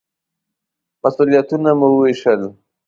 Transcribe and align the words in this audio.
مسوولیتونه 1.01 1.71
مو 1.79 1.87
ووېشل. 1.91 2.41